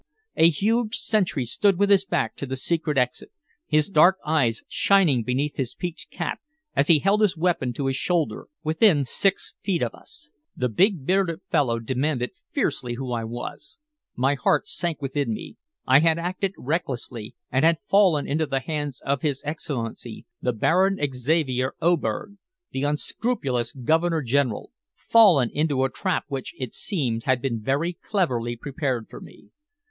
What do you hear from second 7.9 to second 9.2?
shoulder within